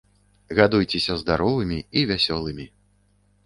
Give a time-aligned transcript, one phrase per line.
[0.59, 2.69] Гадуйцеся здаровымі і вясёлымі!